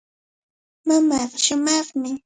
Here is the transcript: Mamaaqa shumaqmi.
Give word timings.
Mamaaqa 0.87 1.37
shumaqmi. 1.45 2.11